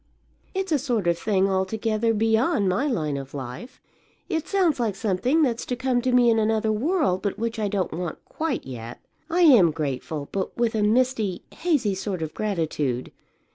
[0.55, 3.79] It's a sort of thing altogether beyond my line of life.
[4.29, 7.67] It sounds like something that's to come to me in another world, but which I
[7.67, 8.99] don't want quite yet.
[9.29, 13.11] I am grateful, but with a misty, mazy sort of gratitude.